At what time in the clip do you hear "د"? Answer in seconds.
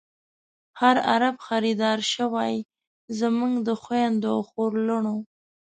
3.67-3.69